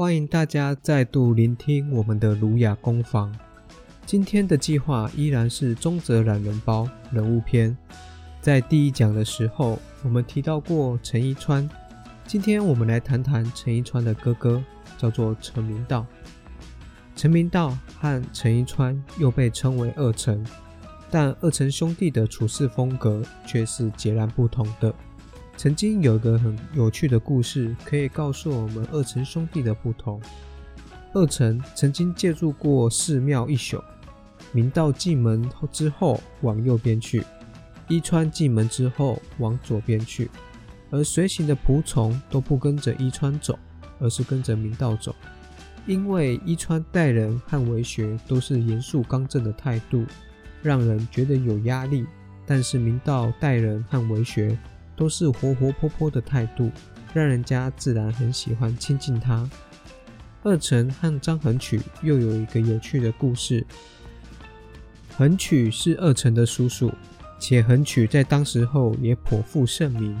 [0.00, 3.30] 欢迎大家再度聆听我们的儒雅工坊。
[4.06, 7.76] 今天的计划依然是中泽懒人包人物篇。
[8.40, 11.68] 在第一讲的时候，我们提到过陈一川。
[12.26, 14.64] 今天我们来谈谈陈一川的哥哥，
[14.96, 16.06] 叫做陈明道。
[17.14, 20.42] 陈明道和陈一川又被称为二陈，
[21.10, 24.94] 但二陈兄弟的处事风格却是截然不同的。
[25.60, 30.18] 曾经有一个很有趣的故事，可以告诉我们二陈兄弟的不同。
[31.12, 33.78] 二陈曾经借住过寺庙一宿，
[34.52, 37.22] 明道进门之后往右边去，
[37.88, 40.30] 一川进门之后往左边去，
[40.88, 43.58] 而随行的仆从都不跟着一川走，
[43.98, 45.14] 而是跟着明道走，
[45.84, 50.06] 因为一川待人和为学都是严肃刚正的态度，
[50.62, 52.06] 让人觉得有压力；
[52.46, 54.58] 但是明道待人和为学。
[55.00, 56.70] 都是活活泼泼的态度，
[57.14, 59.48] 让人家自然很喜欢亲近他。
[60.42, 63.66] 二陈和张恒曲又有一个有趣的故事。
[65.16, 66.92] 恒曲是二陈的叔叔，
[67.38, 70.20] 且恒曲在当时候也颇负盛名，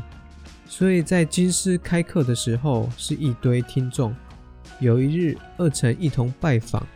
[0.66, 4.14] 所以在京师开课的时候是一堆听众。
[4.78, 6.86] 有一日，二陈一同拜访，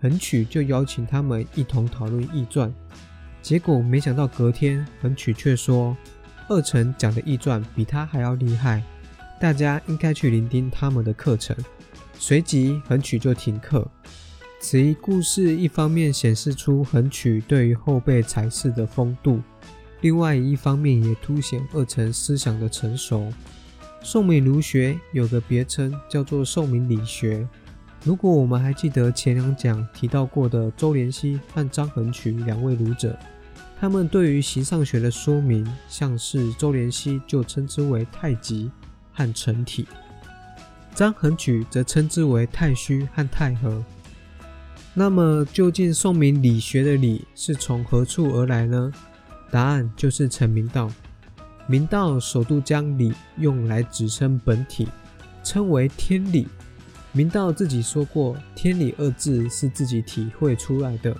[0.00, 2.72] 恒曲就邀请他们一同讨论易传，
[3.42, 5.94] 结果没想到隔天，恒曲却说。
[6.48, 8.82] 二陈讲的易传比他还要厉害，
[9.40, 11.56] 大家应该去聆听他们的课程。
[12.18, 13.86] 随即横曲就停课。
[14.60, 19.40] 此一故事一方面显示出横曲对于后辈才士的风度，
[20.00, 23.30] 另外一方面也凸显二陈思想的成熟。
[24.02, 27.46] 宋明儒学有个别称叫做宋明理学。
[28.04, 33.18] 如果我们还记得前两讲提到过的周濂溪和张衡曲两位儒者。
[33.80, 38.70] 他们对于形上学的说明，像是周濂溪就称之为太极
[39.12, 39.86] 和成体，
[40.94, 43.84] 张衡举则称之为太虚和太和。
[44.94, 48.92] 那么，究竟宋明理学的理是从何处而来呢？
[49.50, 50.90] 答案就是陈明道。
[51.66, 54.86] 明道首度将理用来指称本体，
[55.42, 56.46] 称为天理。
[57.10, 61.16] 明道自己说过，天理二字是自己体会出来的。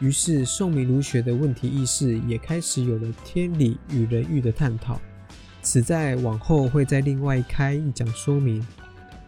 [0.00, 5.00] 于是，宋明儒学的问题意识也开始有了天理与人欲的探讨。
[5.62, 8.66] 此在往后会再另外开一讲说明。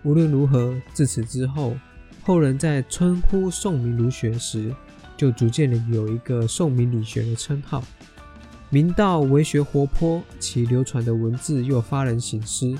[0.02, 1.74] 无论如何，自此之后，
[2.22, 4.74] 后人在称呼宋明儒学时，
[5.16, 7.82] 就逐渐的有一个宋明理学的称号。
[8.68, 12.76] 明道为学活泼，其流传的文字又发人省思。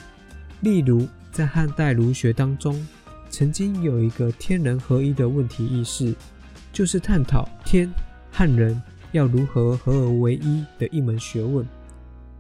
[0.61, 2.87] 例如，在汉代儒学当中，
[3.31, 6.15] 曾经有一个天人合一的问题意识。
[6.77, 7.91] 就是探讨天
[8.31, 8.79] 和人
[9.13, 11.67] 要如何合而为一的一门学问，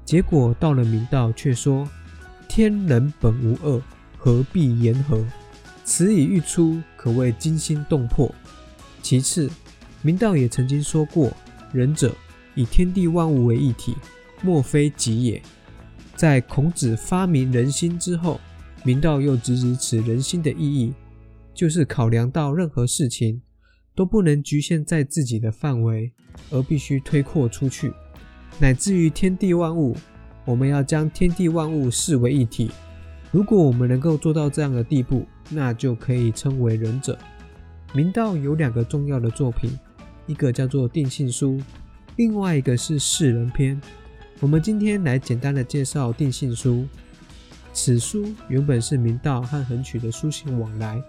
[0.05, 1.89] 结果到了明道却说
[2.47, 3.81] 天人本无二，
[4.19, 5.25] 何必言和？
[5.87, 8.31] 此语一出，可谓惊心动魄。
[9.01, 9.51] 其次，
[10.03, 11.33] 明道也曾经说过，
[11.73, 12.15] 仁者
[12.55, 13.97] 以天地万物为一体，
[14.43, 15.41] 莫非己也。
[16.15, 18.39] 在孔子发明人心之后，
[18.85, 20.93] 明道又直指此人心的意义，
[21.55, 23.41] 就是考量到任何事情。
[23.97, 26.13] 都不能局限在自己的范围，
[26.51, 27.93] 而必须推扩出去，
[28.61, 29.97] 乃至于天地万物。
[30.45, 32.71] 我们要将天地万物视为一体。
[33.33, 37.19] 如果我们能够做到这样的地步，那就可以称为仁者。
[37.95, 39.77] 明道有两个重要的作品，
[40.27, 41.55] 一个叫做《定性书》，
[42.17, 43.81] 另外一个是《世人篇》。
[44.41, 46.75] 我们今天来简单的介绍《定性书》。
[47.73, 51.03] 此书原本是明道和横曲的书信往来，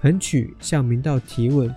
[0.00, 1.74] 横曲向明道提问。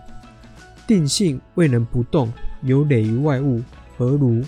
[0.92, 3.64] 定性未能不动，有累于外物，
[3.98, 4.44] 何如？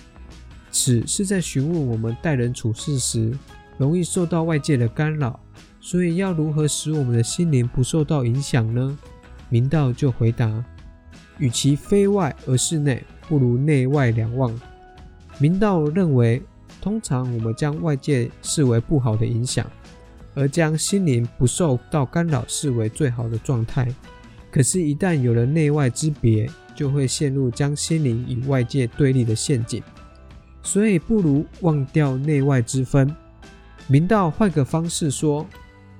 [0.74, 3.32] 此是在询问我们待人处事时，
[3.78, 5.40] 容易受到外界的干扰，
[5.80, 9.00] 所以要如何使我们的心灵不受到影响呢？
[9.48, 10.62] 明道就回答：
[11.38, 14.54] 与其非外而是内，不如内外两忘。
[15.38, 16.42] 明道认为，
[16.82, 19.66] 通常我们将外界视为不好的影响，
[20.36, 23.88] 而将心灵不受到干扰视为最好的状态。
[24.54, 29.82] 可是，一旦有了内外之别，就会陷入将心灵与外界对立的陷阱。
[30.62, 33.12] 所以，不如忘掉内外之分。
[33.88, 35.44] 明道换个方式说：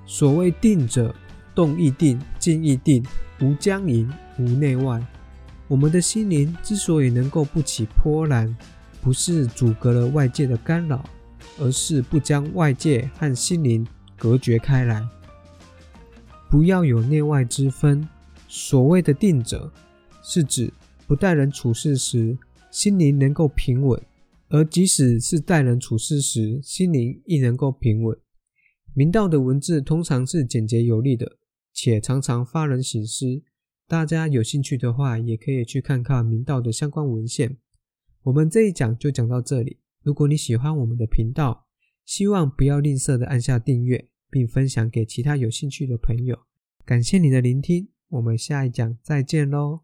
[0.06, 1.12] 所谓定者，
[1.52, 3.04] 动亦定，静亦定，
[3.40, 4.08] 无僵淫，
[4.38, 5.04] 无内外。
[5.66, 8.56] 我们的心灵之所以能够不起波澜，
[9.02, 11.04] 不是阻隔了外界的干扰，
[11.58, 13.84] 而是不将外界和心灵
[14.16, 15.04] 隔绝开来。
[16.48, 18.08] 不要有内外之分。
[18.56, 19.72] 所谓的定者，
[20.22, 20.72] 是指
[21.08, 22.38] 不待人处事时，
[22.70, 24.00] 心灵能够平稳；
[24.48, 28.16] 而即使是待人处事时，心灵亦能够平稳。
[28.94, 31.36] 明道的文字通常是简洁有力的，
[31.72, 33.42] 且常常发人省思。
[33.88, 37.56] 大家有兴趣的话，也可以去看看明道的相关文献。
[38.22, 39.78] 我们这一讲就讲到这里。
[40.04, 41.66] 如果你喜欢我们的频道，
[42.04, 46.38] 希望不要吝啬的按下订阅，并分享给其他有兴趣的朋友。
[46.84, 49.83] 感谢你的聆听，我们下一讲再见喽。